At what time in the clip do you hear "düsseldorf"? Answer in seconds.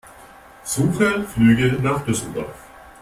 2.03-2.71